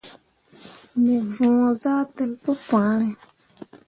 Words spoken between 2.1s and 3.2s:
tel pu pããre.